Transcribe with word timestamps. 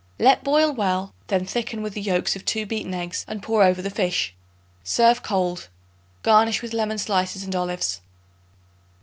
Let 0.17 0.43
boil 0.43 0.71
well; 0.71 1.13
then 1.27 1.45
thicken 1.45 1.83
with 1.83 1.93
the 1.93 2.01
yolks 2.01 2.35
of 2.35 2.43
2 2.43 2.65
beaten 2.65 2.91
eggs 2.91 3.23
and 3.27 3.43
pour 3.43 3.61
over 3.61 3.83
the 3.83 3.91
fish. 3.91 4.33
Serve 4.83 5.21
cold. 5.21 5.69
Garnish 6.23 6.63
with 6.63 6.73
lemon 6.73 6.97
slices 6.97 7.43
and 7.43 7.55
olives. 7.55 8.01